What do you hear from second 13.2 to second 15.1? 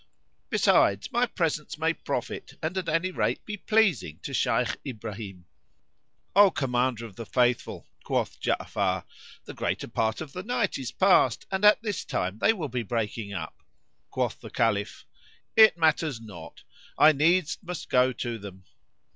up." Quoth the Caliph,